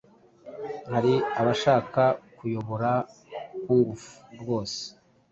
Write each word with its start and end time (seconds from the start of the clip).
Hari 0.93 1.13
abashaka 1.41 2.03
kuyobora 2.37 2.91
kungufu 3.63 4.11
rwose 4.41 4.81